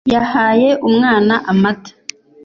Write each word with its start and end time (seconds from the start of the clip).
yahaye 0.13 0.69
umwana 0.87 1.35
amata 1.51 1.91